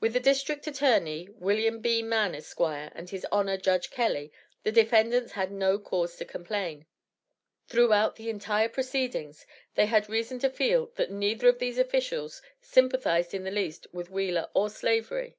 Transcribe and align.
With 0.00 0.14
the 0.14 0.18
District 0.18 0.66
Attorney, 0.66 1.28
Wm. 1.38 1.80
B. 1.80 2.00
Mann, 2.00 2.34
Esq., 2.34 2.58
and 2.58 3.10
his 3.10 3.26
Honor, 3.30 3.58
Judge 3.58 3.90
Kelley, 3.90 4.32
the 4.62 4.72
defendants 4.72 5.32
had 5.32 5.52
no 5.52 5.78
cause 5.78 6.16
to 6.16 6.24
complain. 6.24 6.86
Throughout 7.68 8.16
the 8.16 8.30
entire 8.30 8.70
proceedings, 8.70 9.44
they 9.74 9.84
had 9.84 10.08
reason 10.08 10.38
to 10.38 10.48
feel, 10.48 10.86
that 10.94 11.10
neither 11.10 11.48
of 11.50 11.58
these 11.58 11.76
officials 11.76 12.40
sympathized 12.62 13.34
in 13.34 13.44
the 13.44 13.50
least 13.50 13.86
with 13.92 14.08
Wheeler 14.08 14.48
or 14.54 14.70
Slavery. 14.70 15.30